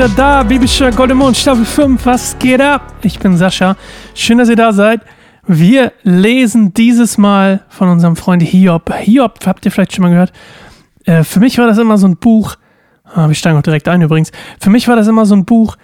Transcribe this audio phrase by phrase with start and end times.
[0.00, 0.42] wieder da.
[0.42, 2.06] Biblischer Goldemond, Staffel 5.
[2.06, 2.94] Was geht ab?
[3.02, 3.76] Ich bin Sascha.
[4.14, 5.02] Schön, dass ihr da seid.
[5.46, 8.94] Wir lesen dieses Mal von unserem Freund Hiob.
[8.94, 10.32] Hiob, habt ihr vielleicht schon mal gehört?
[11.04, 12.56] Äh, für mich war das immer so ein Buch.
[13.04, 14.32] Ah, wir steigen auch direkt ein übrigens.
[14.58, 15.76] Für mich war das immer so ein Buch,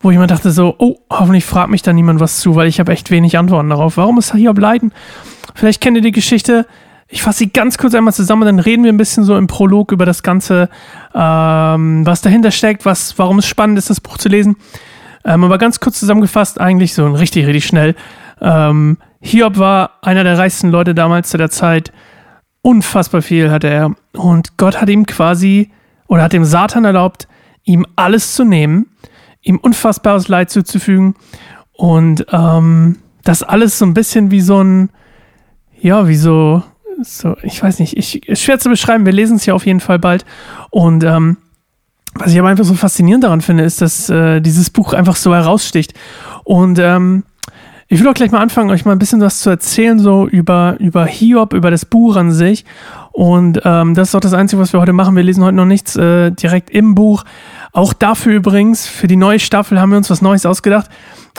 [0.00, 2.80] wo ich immer dachte so, oh, hoffentlich fragt mich da niemand was zu, weil ich
[2.80, 3.96] habe echt wenig Antworten darauf.
[3.96, 4.92] Warum muss Hiob leiden?
[5.54, 6.66] Vielleicht kennt ihr die Geschichte.
[7.10, 9.92] Ich fasse sie ganz kurz einmal zusammen, dann reden wir ein bisschen so im Prolog
[9.92, 10.68] über das Ganze,
[11.14, 14.56] ähm, was dahinter steckt, was, warum es spannend ist, das Buch zu lesen.
[15.24, 17.94] Ähm, aber ganz kurz zusammengefasst, eigentlich so richtig, richtig schnell.
[18.42, 21.92] Ähm, Hiob war einer der reichsten Leute damals zu der Zeit.
[22.60, 23.94] Unfassbar viel hatte er.
[24.12, 25.70] Und Gott hat ihm quasi,
[26.08, 27.26] oder hat dem Satan erlaubt,
[27.64, 28.86] ihm alles zu nehmen,
[29.40, 31.14] ihm unfassbares Leid zuzufügen.
[31.72, 34.90] Und ähm, das alles so ein bisschen wie so ein,
[35.80, 36.62] ja, wie so,
[37.02, 39.06] so, ich weiß nicht, ich, ist schwer zu beschreiben.
[39.06, 40.24] Wir lesen es ja auf jeden Fall bald.
[40.70, 41.36] Und ähm,
[42.14, 45.34] was ich aber einfach so faszinierend daran finde, ist, dass äh, dieses Buch einfach so
[45.34, 45.94] heraussticht.
[46.44, 47.24] Und ähm,
[47.88, 50.76] ich will auch gleich mal anfangen, euch mal ein bisschen was zu erzählen, so über,
[50.78, 52.64] über Hiob, über das Buch an sich.
[53.18, 55.16] Und ähm, das ist auch das Einzige, was wir heute machen.
[55.16, 57.24] Wir lesen heute noch nichts äh, direkt im Buch.
[57.72, 60.88] Auch dafür übrigens, für die neue Staffel haben wir uns was Neues ausgedacht.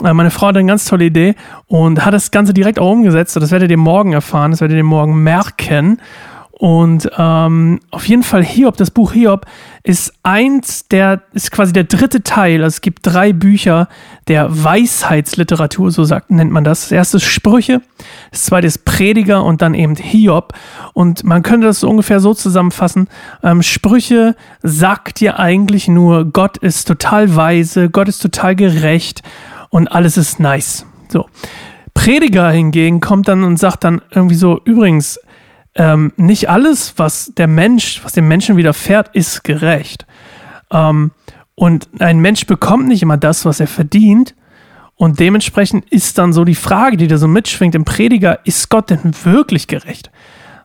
[0.04, 1.36] Äh, meine Frau hat eine ganz tolle Idee
[1.68, 3.34] und hat das Ganze direkt auch umgesetzt.
[3.34, 6.02] Das werdet ihr morgen erfahren, das werdet ihr morgen merken.
[6.60, 9.46] Und ähm, auf jeden Fall Hiob, das Buch Hiob
[9.82, 12.62] ist eins der, ist quasi der dritte Teil.
[12.62, 13.88] Also es gibt drei Bücher
[14.28, 16.82] der Weisheitsliteratur, so sagt, nennt man das.
[16.82, 17.80] Das erste ist Sprüche,
[18.30, 20.52] das zweite ist Prediger und dann eben Hiob.
[20.92, 23.08] Und man könnte das so ungefähr so zusammenfassen.
[23.42, 29.22] Ähm, Sprüche sagt dir eigentlich nur, Gott ist total weise, Gott ist total gerecht
[29.70, 30.84] und alles ist nice.
[31.08, 31.24] So.
[31.94, 35.18] Prediger hingegen kommt dann und sagt dann irgendwie so, übrigens,
[35.74, 40.06] ähm, nicht alles, was der Mensch, was dem Menschen widerfährt, ist gerecht.
[40.70, 41.12] Ähm,
[41.54, 44.34] und ein Mensch bekommt nicht immer das, was er verdient.
[44.96, 48.90] Und dementsprechend ist dann so die Frage, die da so mitschwingt im Prediger, ist Gott
[48.90, 50.10] denn wirklich gerecht?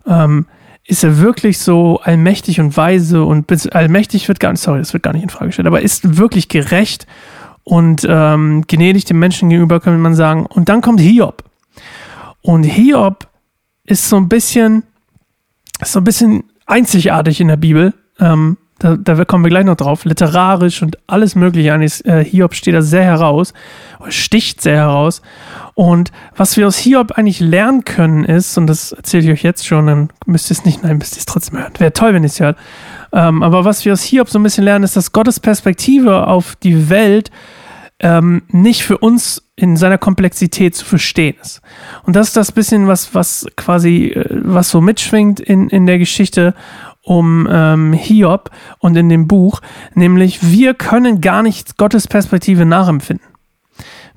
[0.06, 0.48] Ähm,
[0.86, 5.04] ist er wirklich so allmächtig und weise und allmächtig wird gar nicht, sorry, das wird
[5.04, 7.08] gar nicht in Frage gestellt, aber ist wirklich gerecht
[7.64, 10.46] und ähm, gnädig dem Menschen gegenüber, könnte man sagen.
[10.46, 11.44] Und dann kommt Hiob.
[12.42, 13.28] Und Hiob
[13.86, 14.84] ist so ein bisschen,
[15.82, 17.94] ist so ein bisschen einzigartig in der Bibel.
[18.20, 20.04] Ähm, da, da, kommen wir gleich noch drauf.
[20.04, 21.74] Literarisch und alles Mögliche.
[21.74, 23.54] Eigentlich, äh, Hiob steht da sehr heraus,
[24.10, 25.22] sticht sehr heraus.
[25.76, 29.66] Und was wir aus Hiob eigentlich lernen können, ist, und das erzähle ich euch jetzt
[29.66, 31.74] schon, dann müsst ihr es nicht, nein, müsst ihr es trotzdem hören.
[31.78, 32.58] Wäre toll, wenn ihr es hört.
[33.14, 36.58] Ähm, aber was wir aus Hiob so ein bisschen lernen, ist, dass Gottes Perspektive auf
[36.58, 37.32] die Welt
[38.00, 41.62] ähm, nicht für uns in seiner Komplexität zu verstehen ist.
[42.04, 45.98] Und das ist das bisschen, was, was quasi, äh, was so mitschwingt in, in der
[45.98, 46.54] Geschichte
[47.02, 48.50] um ähm, Hiob
[48.80, 49.62] und in dem Buch,
[49.94, 53.28] nämlich wir können gar nicht Gottes Perspektive nachempfinden.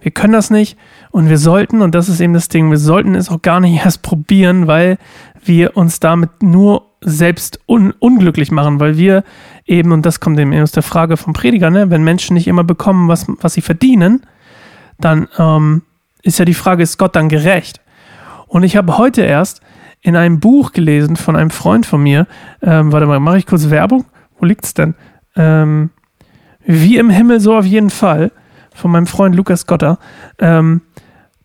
[0.01, 0.79] Wir können das nicht
[1.11, 3.79] und wir sollten, und das ist eben das Ding, wir sollten es auch gar nicht
[3.85, 4.99] erst probieren, weil
[5.45, 9.23] wir uns damit nur selbst un unglücklich machen, weil wir
[9.67, 12.65] eben, und das kommt eben aus der Frage vom Prediger, ne, wenn Menschen nicht immer
[12.65, 14.23] bekommen, was, was sie verdienen,
[14.99, 15.83] dann ähm,
[16.23, 17.81] ist ja die Frage, ist Gott dann gerecht?
[18.47, 19.61] Und ich habe heute erst
[20.01, 22.27] in einem Buch gelesen von einem Freund von mir,
[22.63, 24.05] ähm, warte mal, mache ich kurz Werbung?
[24.39, 24.95] Wo liegt's denn?
[25.37, 25.91] Ähm,
[26.65, 28.31] wie im Himmel, so auf jeden Fall,
[28.75, 29.99] von meinem Freund Lukas Gotter.
[30.39, 30.83] Ähm,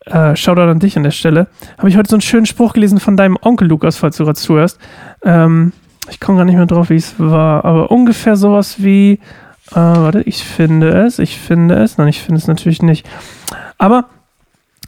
[0.05, 1.47] äh, Shoutout an dich an der Stelle.
[1.77, 4.39] Habe ich heute so einen schönen Spruch gelesen von deinem Onkel Lukas, falls du gerade
[4.39, 4.79] zuhörst.
[5.23, 5.71] Ähm,
[6.09, 9.19] ich komme gar nicht mehr drauf, wie es war, aber ungefähr sowas wie,
[9.73, 13.07] äh, warte, ich finde es, ich finde es, nein, ich finde es natürlich nicht.
[13.77, 14.05] Aber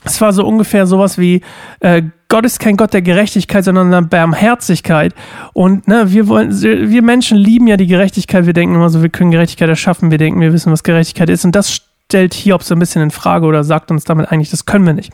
[0.03, 1.41] es war so ungefähr sowas wie,
[1.79, 5.13] äh, Gott ist kein Gott der Gerechtigkeit, sondern der Barmherzigkeit.
[5.53, 8.45] Und ne, wir wollen, wir Menschen lieben ja die Gerechtigkeit.
[8.45, 10.11] Wir denken immer so, wir können Gerechtigkeit erschaffen.
[10.11, 11.45] Wir denken, wir wissen, was Gerechtigkeit ist.
[11.45, 14.65] Und das stellt Hiob so ein bisschen in Frage oder sagt uns damit eigentlich, das
[14.65, 15.11] können wir nicht.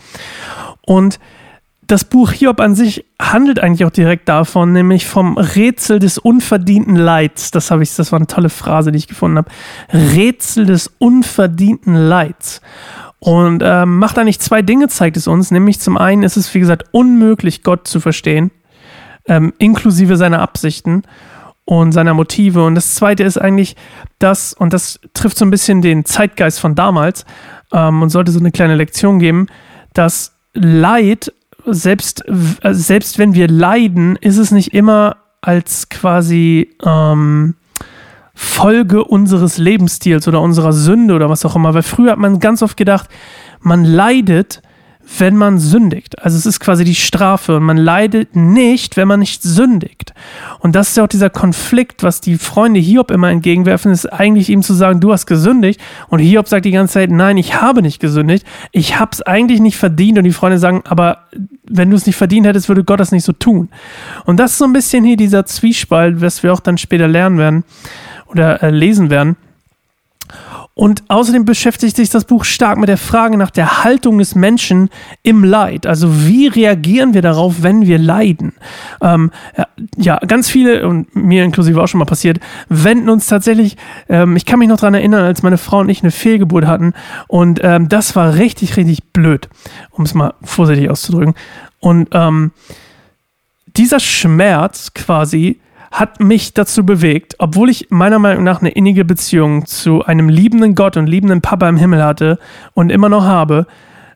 [0.85, 1.19] Und
[1.87, 6.95] das Buch Hiob an sich handelt eigentlich auch direkt davon, nämlich vom Rätsel des unverdienten
[6.95, 7.51] Leids.
[7.51, 9.51] Das habe ich, das war eine tolle Phrase, die ich gefunden habe.
[9.91, 12.61] Rätsel des unverdienten Leids.
[13.19, 15.51] Und ähm, macht eigentlich zwei Dinge, zeigt es uns.
[15.51, 18.51] Nämlich zum einen ist es, wie gesagt, unmöglich, Gott zu verstehen,
[19.27, 21.03] ähm, inklusive seiner Absichten
[21.65, 22.63] und seiner Motive.
[22.63, 23.75] Und das zweite ist eigentlich
[24.17, 27.25] das, und das trifft so ein bisschen den Zeitgeist von damals
[27.71, 29.47] ähm, und sollte so eine kleine Lektion geben,
[29.93, 31.31] dass Leid,
[31.65, 37.55] selbst, äh, selbst wenn wir leiden, ist es nicht immer als quasi ähm,
[38.33, 41.73] Folge unseres Lebensstils oder unserer Sünde oder was auch immer.
[41.73, 43.09] Weil früher hat man ganz oft gedacht,
[43.59, 44.61] man leidet,
[45.17, 46.21] wenn man sündigt.
[46.21, 50.13] Also es ist quasi die Strafe und man leidet nicht, wenn man nicht sündigt.
[50.59, 54.49] Und das ist ja auch dieser Konflikt, was die Freunde Hiob immer entgegenwerfen, ist eigentlich
[54.49, 55.79] ihm zu sagen, du hast gesündigt.
[56.09, 58.45] Und Hiob sagt die ganze Zeit, nein, ich habe nicht gesündigt.
[58.71, 60.17] Ich habe es eigentlich nicht verdient.
[60.17, 61.27] Und die Freunde sagen, aber
[61.67, 63.69] wenn du es nicht verdient hättest, würde Gott das nicht so tun.
[64.25, 67.37] Und das ist so ein bisschen hier dieser Zwiespalt, was wir auch dann später lernen
[67.37, 67.63] werden
[68.27, 69.35] oder äh, lesen werden.
[70.73, 74.89] Und außerdem beschäftigt sich das Buch stark mit der Frage nach der Haltung des Menschen
[75.21, 75.85] im Leid.
[75.85, 78.53] Also wie reagieren wir darauf, wenn wir leiden?
[79.01, 79.31] Ähm,
[79.97, 82.39] ja, ganz viele, und mir inklusive auch schon mal passiert,
[82.69, 83.75] wenden uns tatsächlich,
[84.07, 86.93] ähm, ich kann mich noch daran erinnern, als meine Frau und ich eine Fehlgeburt hatten.
[87.27, 89.49] Und ähm, das war richtig, richtig blöd,
[89.91, 91.35] um es mal vorsichtig auszudrücken.
[91.79, 92.51] Und ähm,
[93.75, 95.59] dieser Schmerz quasi
[95.91, 100.73] hat mich dazu bewegt, obwohl ich meiner Meinung nach eine innige Beziehung zu einem liebenden
[100.73, 102.39] Gott und liebenden Papa im Himmel hatte
[102.73, 103.67] und immer noch habe,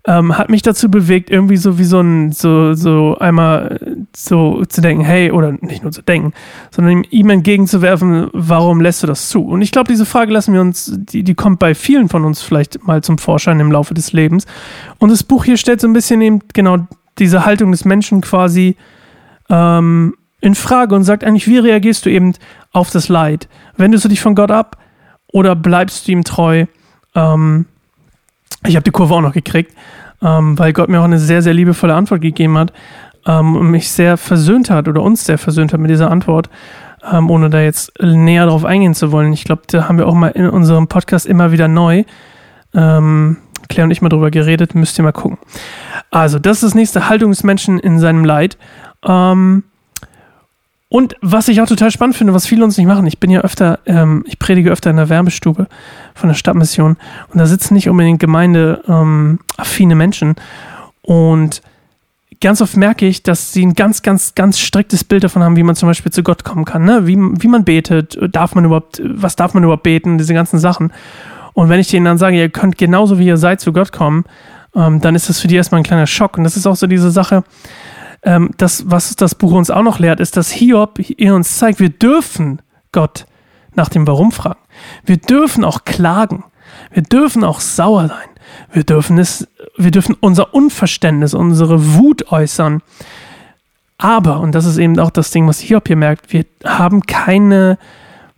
[0.08, 3.80] ähm, hat mich dazu bewegt, irgendwie so wie so ein, so, so einmal
[4.16, 6.34] so zu denken, hey, oder nicht nur zu denken,
[6.72, 9.44] sondern ihm entgegenzuwerfen, warum lässt du das zu?
[9.46, 12.42] Und ich glaube, diese Frage lassen wir uns, die, die kommt bei vielen von uns
[12.42, 14.46] vielleicht mal zum Vorschein im Laufe des Lebens.
[15.00, 16.78] Und das Buch hier stellt so ein bisschen eben genau
[17.18, 18.76] diese Haltung des Menschen quasi
[19.50, 20.14] ähm,
[20.46, 22.34] in Frage und sagt eigentlich, wie reagierst du eben
[22.72, 23.48] auf das Leid?
[23.78, 24.78] Wendest du dich von Gott ab
[25.28, 26.66] oder bleibst du ihm treu?
[27.16, 27.66] Ähm,
[28.66, 29.74] ich habe die Kurve auch noch gekriegt,
[30.22, 32.74] ähm, weil Gott mir auch eine sehr, sehr liebevolle Antwort gegeben hat
[33.26, 36.50] ähm, und mich sehr versöhnt hat oder uns sehr versöhnt hat mit dieser Antwort,
[37.12, 39.34] ähm, ohne da jetzt näher drauf eingehen zu wollen.
[39.34, 42.04] Ich glaube, da haben wir auch mal in unserem Podcast immer wieder neu.
[42.74, 43.38] Ähm,
[43.68, 45.40] Claire und ich mal drüber geredet, müsst ihr mal gucken.
[46.12, 48.58] Also, das ist das nächste Haltungsmenschen in seinem Leid.
[49.04, 49.64] Ähm,
[50.96, 53.42] und was ich auch total spannend finde, was viele uns nicht machen, ich bin ja
[53.42, 55.68] öfter, ähm, ich predige öfter in der Werbestube
[56.14, 56.96] von der Stadtmission
[57.34, 60.36] und da sitzen nicht unbedingt gemeindeaffine ähm, Menschen.
[61.02, 61.62] Und
[62.40, 65.64] ganz oft merke ich, dass sie ein ganz, ganz, ganz striktes Bild davon haben, wie
[65.64, 67.06] man zum Beispiel zu Gott kommen kann, ne?
[67.06, 70.94] wie, wie man betet, darf man überhaupt, was darf man überhaupt beten, diese ganzen Sachen.
[71.52, 74.24] Und wenn ich denen dann sage, ihr könnt genauso wie ihr seid zu Gott kommen,
[74.74, 76.38] ähm, dann ist das für die erstmal ein kleiner Schock.
[76.38, 77.44] Und das ist auch so diese Sache,
[78.26, 81.90] ähm, das, was das Buch uns auch noch lehrt, ist, dass Hiob uns zeigt, wir
[81.90, 82.62] dürfen
[82.92, 83.26] Gott
[83.76, 84.60] nach dem Warum fragen.
[85.06, 86.44] Wir dürfen auch klagen.
[86.92, 88.30] Wir dürfen auch sauer sein.
[88.72, 92.82] Wir dürfen es, wir dürfen unser Unverständnis, unsere Wut äußern.
[93.98, 97.78] Aber, und das ist eben auch das Ding, was Hiob hier merkt, wir haben keine,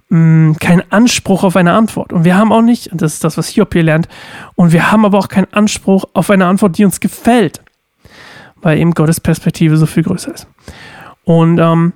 [0.10, 2.14] mh, mm, keinen Anspruch auf eine Antwort.
[2.14, 4.08] Und wir haben auch nicht, das ist das, was Hiob hier lernt,
[4.56, 7.62] und wir haben aber auch keinen Anspruch auf eine Antwort, die uns gefällt
[8.68, 10.46] weil eben Gottes Perspektive so viel größer ist.
[11.24, 11.94] Und ähm,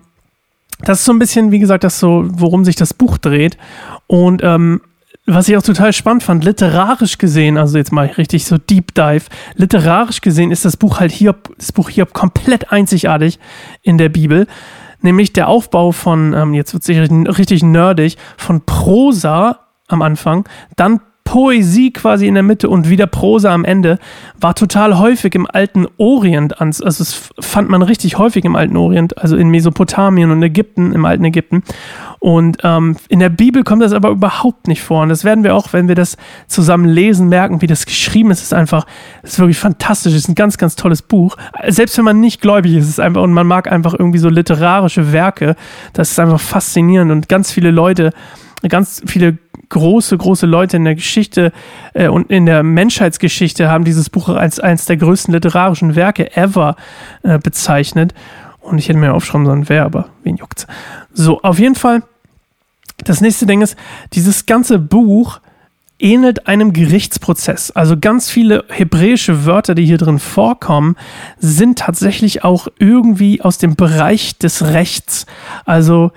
[0.79, 3.57] das ist so ein bisschen, wie gesagt, das so, worum sich das Buch dreht.
[4.07, 4.79] Und ähm,
[5.25, 9.25] was ich auch total spannend fand, literarisch gesehen, also jetzt mal richtig so Deep Dive,
[9.55, 13.37] literarisch gesehen ist das Buch halt hier, das Buch hier komplett einzigartig
[13.81, 14.47] in der Bibel.
[15.01, 19.59] Nämlich der Aufbau von, ähm, jetzt wird es richtig nerdig, von Prosa
[19.89, 20.47] am Anfang,
[20.77, 23.99] dann Poesie quasi in der Mitte und wieder Prosa am Ende,
[24.41, 29.17] war total häufig im alten Orient, also es fand man richtig häufig im alten Orient,
[29.17, 31.63] also in Mesopotamien und Ägypten, im alten Ägypten.
[32.19, 35.03] Und ähm, in der Bibel kommt das aber überhaupt nicht vor.
[35.03, 36.17] Und das werden wir auch, wenn wir das
[36.47, 38.39] zusammen lesen, merken, wie das geschrieben ist.
[38.39, 38.85] Es ist einfach,
[39.23, 40.11] es ist wirklich fantastisch.
[40.11, 41.37] Es ist ein ganz, ganz tolles Buch.
[41.69, 45.13] Selbst wenn man nicht gläubig ist, ist einfach, und man mag einfach irgendwie so literarische
[45.13, 45.55] Werke,
[45.93, 47.09] das ist einfach faszinierend.
[47.09, 48.11] Und ganz viele Leute,
[48.67, 49.37] ganz viele
[49.71, 51.51] große, große Leute in der Geschichte
[51.93, 56.75] äh, und in der Menschheitsgeschichte haben dieses Buch als eines der größten literarischen Werke ever
[57.23, 58.13] äh, bezeichnet.
[58.59, 60.67] Und ich hätte mir aufschreiben sollen, wer, aber wen juckt's.
[61.13, 62.03] So, auf jeden Fall,
[63.03, 63.75] das nächste Ding ist,
[64.13, 65.39] dieses ganze Buch
[65.97, 67.71] ähnelt einem Gerichtsprozess.
[67.71, 70.95] Also ganz viele hebräische Wörter, die hier drin vorkommen,
[71.37, 75.25] sind tatsächlich auch irgendwie aus dem Bereich des Rechts.
[75.65, 76.11] Also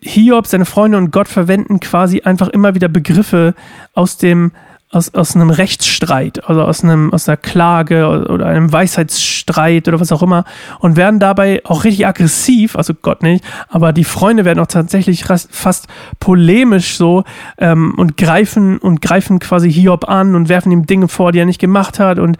[0.00, 3.54] Hiob, seine Freunde und Gott verwenden quasi einfach immer wieder Begriffe
[3.94, 4.52] aus dem
[4.92, 10.12] aus, aus einem Rechtsstreit, also aus einem aus einer Klage oder einem Weisheitsstreit oder was
[10.12, 10.44] auch immer
[10.80, 15.24] und werden dabei auch richtig aggressiv, also Gott nicht, aber die Freunde werden auch tatsächlich
[15.24, 15.88] fast
[16.20, 17.24] polemisch so
[17.56, 21.46] ähm, und greifen und greifen quasi Hiob an und werfen ihm Dinge vor, die er
[21.46, 22.36] nicht gemacht hat und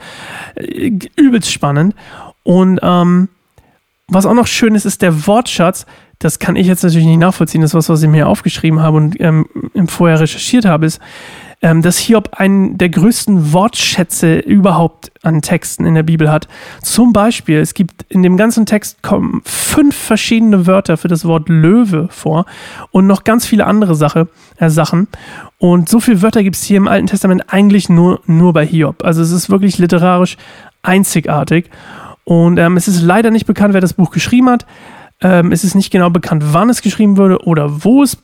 [0.55, 1.95] äh, übelst spannend
[2.43, 3.29] und ähm,
[4.13, 5.87] was auch noch schön ist, ist der Wortschatz
[6.23, 8.97] das kann ich jetzt natürlich nicht nachvollziehen, das ist was, was ich mir aufgeschrieben habe
[8.97, 9.47] und ähm,
[9.89, 11.01] vorher recherchiert habe, ist,
[11.63, 16.47] ähm, dass Hiob einen der größten Wortschätze überhaupt an Texten in der Bibel hat.
[16.81, 21.49] Zum Beispiel, es gibt in dem ganzen Text kommen fünf verschiedene Wörter für das Wort
[21.49, 22.47] Löwe vor
[22.91, 24.29] und noch ganz viele andere Sache,
[24.59, 25.09] äh, Sachen.
[25.59, 29.05] Und so viele Wörter gibt es hier im Alten Testament eigentlich nur, nur bei Hiob.
[29.05, 30.37] Also es ist wirklich literarisch
[30.83, 31.71] einzigartig.
[32.25, 34.67] Und ähm, es ist leider nicht bekannt, wer das Buch geschrieben hat.
[35.25, 38.21] Ähm, es ist nicht genau bekannt, wann es geschrieben wurde oder wo es,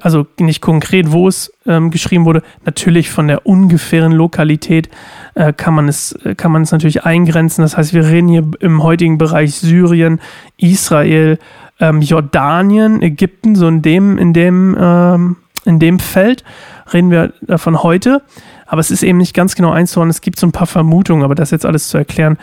[0.00, 2.42] also nicht konkret, wo es ähm, geschrieben wurde.
[2.64, 4.88] Natürlich von der ungefähren Lokalität
[5.34, 7.62] äh, kann, man es, äh, kann man es natürlich eingrenzen.
[7.62, 10.20] Das heißt, wir reden hier im heutigen Bereich Syrien,
[10.56, 11.38] Israel,
[11.80, 16.44] ähm, Jordanien, Ägypten, so in dem, in dem, ähm, in dem Feld
[16.92, 18.22] reden wir davon heute.
[18.66, 20.10] Aber es ist eben nicht ganz genau einzuordnen.
[20.10, 22.38] Es gibt so ein paar Vermutungen, aber das jetzt alles zu erklären,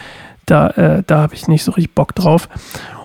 [0.47, 2.49] da, äh, da habe ich nicht so richtig Bock drauf.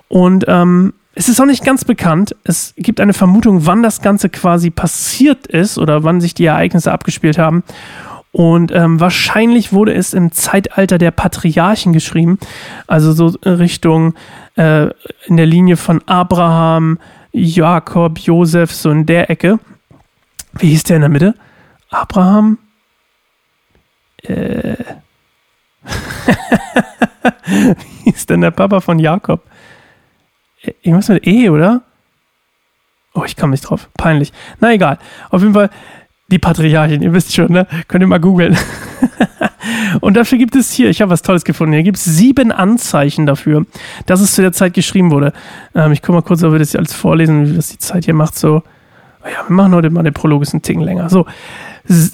[0.07, 2.35] Und ähm, es ist auch nicht ganz bekannt.
[2.43, 6.91] Es gibt eine Vermutung, wann das Ganze quasi passiert ist oder wann sich die Ereignisse
[6.91, 7.63] abgespielt haben.
[8.31, 12.39] Und ähm, wahrscheinlich wurde es im Zeitalter der Patriarchen geschrieben,
[12.87, 14.15] also so Richtung
[14.55, 14.89] äh,
[15.27, 16.97] in der Linie von Abraham,
[17.31, 19.59] Jakob, Josef, so in der Ecke.
[20.53, 21.35] Wie hieß der in der Mitte?
[21.89, 22.57] Abraham?
[24.23, 24.77] Äh.
[27.45, 29.41] Wie hieß denn der Papa von Jakob?
[30.81, 31.81] Irgendwas mit E, oder?
[33.13, 33.89] Oh, ich komme nicht drauf.
[33.97, 34.33] Peinlich.
[34.59, 34.97] Na egal.
[35.29, 35.69] Auf jeden Fall
[36.31, 37.67] die Patriarchin, ihr wisst schon, ne?
[37.87, 38.57] Könnt ihr mal googeln.
[40.01, 43.25] Und dafür gibt es hier, ich habe was Tolles gefunden, hier gibt es sieben Anzeichen
[43.25, 43.65] dafür,
[44.07, 45.33] dass es zu der Zeit geschrieben wurde.
[45.75, 48.05] Ähm, ich gucke mal kurz, ob wir das hier alles vorlesen, wie das die Zeit
[48.05, 48.35] hier macht.
[48.35, 48.63] So,
[49.25, 51.09] ja, wir machen heute mal den Prolog, ist ein Ticken länger.
[51.09, 51.25] So,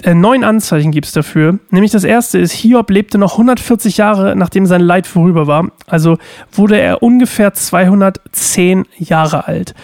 [0.02, 1.58] äh, neun Anzeichen gibt es dafür.
[1.70, 5.68] Nämlich das erste ist, Hiob lebte noch 140 Jahre, nachdem sein Leid vorüber war.
[5.86, 6.18] Also
[6.50, 9.74] wurde er ungefähr 210 Jahre alt.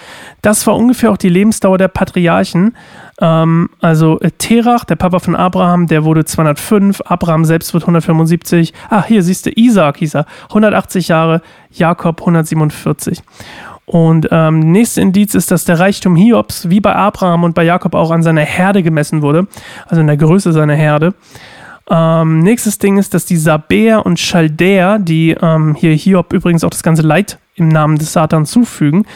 [0.43, 2.77] Das war ungefähr auch die Lebensdauer der Patriarchen.
[3.21, 7.03] Ähm, also äh, Terach, der Papa von Abraham, der wurde 205.
[7.03, 8.73] Abraham selbst wird 175.
[8.91, 11.43] Ah, hier siehst du, Isaac hieß er, 180 Jahre.
[11.71, 13.23] Jakob 147.
[13.87, 17.95] Und ähm, nächste Indiz ist, dass der Reichtum Hiobs, wie bei Abraham und bei Jakob,
[17.95, 19.47] auch an seiner Herde gemessen wurde,
[19.87, 21.15] also in der Größe seiner Herde.
[21.89, 26.71] Ähm, nächstes Ding ist, dass die Sabäer und Chaldäer, die ähm, hier Hiob übrigens auch
[26.71, 29.07] das ganze Leid im Namen des Satans zufügen,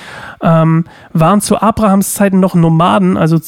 [0.40, 3.38] ähm, waren zu Abrahams Zeiten noch Nomaden, also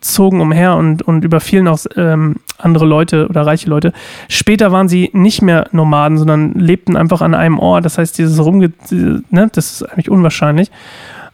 [0.00, 3.92] zogen umher und, und überfielen auch ähm, andere Leute oder reiche Leute.
[4.28, 7.84] Später waren sie nicht mehr Nomaden, sondern lebten einfach an einem Ort.
[7.84, 8.72] Das heißt, dieses Rumge...
[8.90, 10.70] Ne, das ist eigentlich unwahrscheinlich.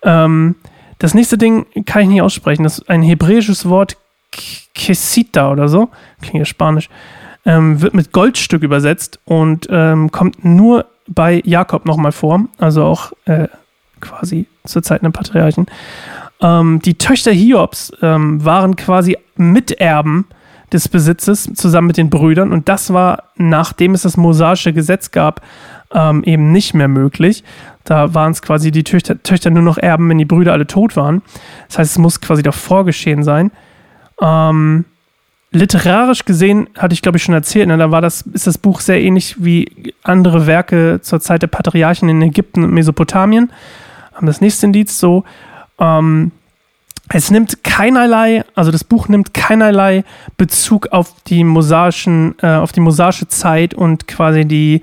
[0.02, 0.54] Ähm,
[0.99, 2.62] das nächste Ding kann ich nicht aussprechen.
[2.62, 3.96] Das ist ein hebräisches Wort,
[4.75, 5.88] Kesita oder so.
[6.20, 6.88] Klingt ja spanisch.
[7.44, 13.12] Ähm, wird mit Goldstück übersetzt und ähm, kommt nur bei Jakob nochmal vor, also auch
[13.25, 13.49] äh,
[14.00, 15.66] quasi zur Zeit der Patriarchen.
[16.40, 20.26] Ähm, die Töchter Hiobs ähm, waren quasi Miterben
[20.72, 25.42] des Besitzes zusammen mit den Brüdern und das war, nachdem es das mosaische Gesetz gab,
[25.92, 27.44] ähm, eben nicht mehr möglich.
[27.84, 30.96] Da waren es quasi die Töchter, Töchter, nur noch Erben, wenn die Brüder alle tot
[30.96, 31.22] waren.
[31.68, 33.50] Das heißt, es muss quasi davor geschehen sein.
[34.20, 34.84] Ähm,
[35.52, 38.80] literarisch gesehen, hatte ich glaube ich schon erzählt, ne, da war das, ist das Buch
[38.80, 43.52] sehr ähnlich wie andere Werke zur Zeit der Patriarchen in Ägypten und Mesopotamien.
[44.21, 45.25] Das nächste Indiz so,
[45.78, 46.32] ähm,
[47.09, 50.04] es nimmt keinerlei, also das Buch nimmt keinerlei
[50.37, 54.82] Bezug auf die mosaischen, äh, auf die mosaische Zeit und quasi die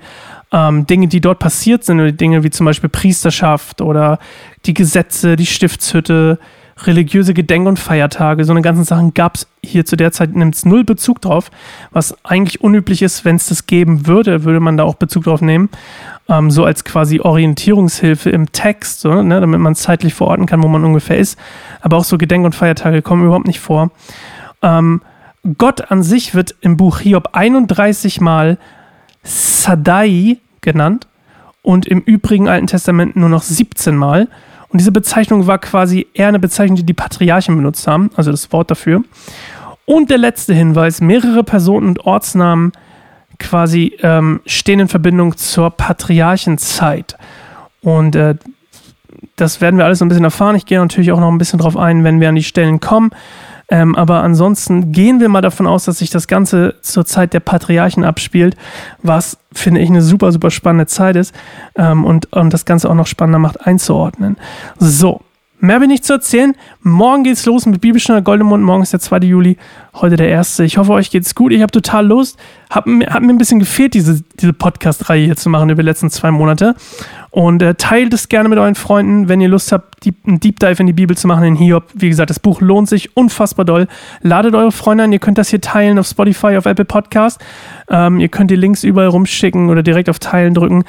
[0.52, 4.18] ähm, Dinge, die dort passiert sind, oder Dinge wie zum Beispiel Priesterschaft oder
[4.66, 6.38] die Gesetze, die Stiftshütte,
[6.86, 10.54] religiöse Gedenk- und Feiertage, so eine ganzen Sachen gab es hier zu der Zeit, nimmt
[10.54, 11.50] es null Bezug drauf,
[11.90, 15.40] was eigentlich unüblich ist, wenn es das geben würde, würde man da auch Bezug drauf
[15.40, 15.68] nehmen,
[16.28, 20.68] ähm, so als quasi Orientierungshilfe im Text, so, ne, damit man zeitlich verorten kann, wo
[20.68, 21.38] man ungefähr ist.
[21.80, 23.90] Aber auch so Gedenk- und Feiertage kommen überhaupt nicht vor.
[24.62, 25.02] Ähm,
[25.56, 28.58] Gott an sich wird im Buch Hiob 31 Mal
[29.22, 31.06] Sadai genannt
[31.62, 34.28] und im übrigen Alten Testament nur noch 17 Mal.
[34.70, 38.52] Und diese Bezeichnung war quasi eher eine Bezeichnung, die die Patriarchen benutzt haben, also das
[38.52, 39.02] Wort dafür.
[39.84, 42.72] Und der letzte Hinweis, mehrere Personen und Ortsnamen
[43.40, 47.16] quasi ähm, stehen in Verbindung zur Patriarchenzeit.
[47.80, 48.36] Und äh,
[49.36, 50.54] das werden wir alles so ein bisschen erfahren.
[50.54, 53.10] Ich gehe natürlich auch noch ein bisschen drauf ein, wenn wir an die Stellen kommen.
[53.70, 57.40] Ähm, aber ansonsten gehen wir mal davon aus, dass sich das Ganze zur Zeit der
[57.40, 58.56] Patriarchen abspielt,
[59.02, 61.34] was, finde ich, eine super, super spannende Zeit ist
[61.76, 64.36] ähm, und, und das Ganze auch noch spannender macht einzuordnen.
[64.78, 65.20] So,
[65.62, 66.56] Mehr bin ich zu erzählen.
[66.80, 68.64] Morgen geht's los mit Bibelstunde Goldemund.
[68.64, 69.18] Morgen ist der 2.
[69.18, 69.58] Juli,
[69.94, 70.58] heute der 1.
[70.60, 71.52] Ich hoffe, euch geht's gut.
[71.52, 72.38] Ich habe total Lust.
[72.70, 76.08] Hat, hat mir ein bisschen gefehlt, diese, diese Podcast-Reihe hier zu machen über die letzten
[76.08, 76.76] zwei Monate.
[77.30, 80.58] Und äh, teilt es gerne mit euren Freunden, wenn ihr Lust habt, die, einen Deep
[80.60, 81.84] Dive in die Bibel zu machen in Hiob.
[81.92, 83.86] Wie gesagt, das Buch lohnt sich unfassbar doll.
[84.22, 85.12] Ladet eure Freunde an.
[85.12, 87.38] Ihr könnt das hier teilen auf Spotify, auf Apple Podcast.
[87.90, 90.84] Ähm, ihr könnt die Links überall rumschicken oder direkt auf Teilen drücken.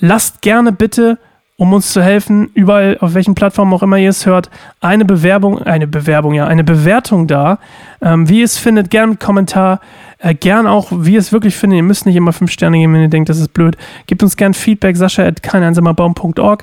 [0.00, 1.18] Lasst gerne bitte
[1.58, 4.48] um uns zu helfen, überall auf welchen Plattformen auch immer ihr es hört,
[4.80, 7.58] eine Bewerbung, eine Bewerbung, ja, eine Bewertung da.
[8.00, 9.80] Ähm, wie ihr es findet, gerne einen Kommentar.
[10.18, 11.78] Äh, gern auch, wie ihr es wirklich findet.
[11.78, 13.76] Ihr müsst nicht immer fünf Sterne geben, wenn ihr denkt, das ist blöd.
[14.06, 16.62] Gebt uns gern Feedback, sascha at keineinsamerbaum.org.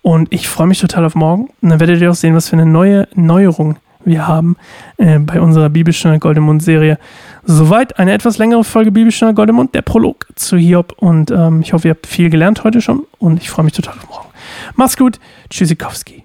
[0.00, 1.48] Und ich freue mich total auf morgen.
[1.60, 4.56] Und dann werdet ihr auch sehen, was für eine neue Neuerung wir haben
[4.98, 7.00] äh, bei unserer Bibelstunde Goldemund-Serie.
[7.42, 10.94] Soweit eine etwas längere Folge Bibelstunde Goldemund, der Prolog zu Hiob.
[10.98, 13.02] Und ähm, ich hoffe, ihr habt viel gelernt heute schon.
[13.18, 14.25] Und ich freue mich total auf morgen.
[14.74, 15.18] Mach's gut.
[15.50, 16.24] Tschüssikowski.